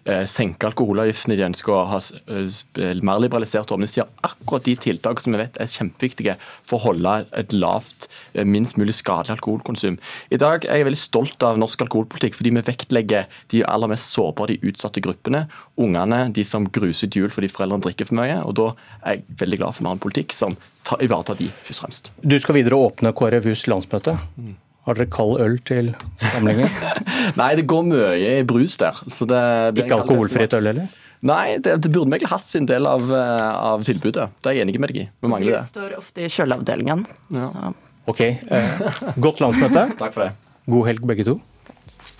eh, 0.09 0.23
senke 0.29 0.65
alkoholavgiftene, 0.69 1.37
de 1.37 1.45
ønsker 1.45 1.75
å 1.75 1.83
ha 1.91 1.99
eh, 2.01 2.95
mer 3.05 3.21
liberalisert 3.21 3.73
åpningstider. 3.73 4.09
Akkurat 4.25 4.65
de 4.65 4.75
tiltak 4.87 5.21
som 5.21 5.35
vi 5.35 5.43
vet 5.43 5.59
er 5.61 5.69
kjempeviktige 5.69 6.37
for 6.65 6.79
å 6.79 6.87
holde 6.87 7.19
et 7.37 7.53
lavt, 7.53 8.09
eh, 8.33 8.47
minst 8.47 8.79
mulig 8.81 8.97
skadelig 8.97 9.37
alkoholkonsum. 9.37 9.99
I 10.33 10.41
dag 10.41 10.65
er 10.65 10.81
jeg 10.81 10.89
veldig 10.89 11.03
stolt 11.03 11.45
av 11.45 11.61
norsk 11.61 11.85
alkoholpolitikk, 11.85 12.39
fordi 12.39 12.55
vi 12.57 12.65
vektlegger 12.73 13.29
de 13.53 13.63
aller 13.69 13.93
mest 13.93 14.09
sårbare, 14.09 14.55
de 14.55 14.73
utsatte 14.73 15.05
gruppene. 15.05 15.45
Ungene, 15.77 16.25
de 16.33 16.47
som 16.47 16.65
gruser 16.65 17.13
til 17.13 17.27
jul 17.27 17.33
fordi 17.33 17.51
foreldrene 17.53 17.85
drikker 17.85 18.09
for 18.09 18.23
mye. 18.23 18.41
og 18.41 18.57
Da 18.57 18.67
er 19.03 19.19
jeg 19.19 19.39
veldig 19.45 19.61
glad 19.61 19.77
for 19.77 19.83
at 19.83 19.85
vi 19.85 19.91
har 19.91 19.99
en 19.99 20.05
politikk 20.09 20.33
som 20.33 20.57
ivaretar 20.97 21.37
de 21.37 21.47
først 21.47 21.79
og 21.79 21.85
fremst. 21.85 22.11
Du 22.25 22.37
skal 22.41 22.57
videre 22.57 22.81
åpne 22.89 23.13
KrFUs 23.15 23.67
landsmøte. 23.69 24.17
Mm. 24.37 24.55
Har 24.83 24.97
dere 24.99 25.07
kald 25.11 25.37
øl 25.39 25.55
til 25.63 25.93
samlingen? 26.19 26.67
Nei, 27.39 27.53
det 27.55 27.63
går 27.71 27.85
mye 27.87 28.09
i 28.19 28.43
brus 28.47 28.75
der. 28.81 28.99
Ikke 29.07 29.95
alkoholfritt 29.95 30.55
øl, 30.57 30.69
heller? 30.73 30.99
Nei, 31.23 31.55
det, 31.63 31.77
det 31.85 31.91
burde 31.91 32.09
vi 32.09 32.17
egentlig 32.17 32.33
hatt 32.33 32.47
sin 32.49 32.67
del 32.67 32.87
av, 32.89 33.05
eh, 33.15 33.45
av, 33.71 33.85
tilbudet. 33.87 34.27
Det 34.43 34.51
er 34.51 34.57
jeg 34.57 34.67
enig 34.67 34.75
med 34.83 34.91
deg 34.91 34.99
i. 35.05 35.07
Vi 35.23 35.31
mangler 35.31 35.55
det. 35.55 35.61
står 35.69 35.95
ofte 36.01 36.25
i 36.25 36.27
kjøleavdelingen. 36.27 37.05
Ja. 37.31 37.71
Ok, 38.11 38.21
eh, 38.27 38.83
Godt 39.23 39.39
landsmøte. 39.45 39.87
Takk 40.01 40.17
for 40.17 40.27
det. 40.27 40.33
God 40.67 40.91
helg 40.91 41.07
begge 41.13 41.27
to. 41.31 41.39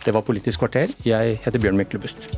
Det 0.08 0.16
var 0.16 0.24
Politisk 0.24 0.64
kvarter. 0.64 0.96
Jeg 1.04 1.40
heter 1.44 1.60
Bjørn 1.60 1.80
Myklebust. 1.80 2.32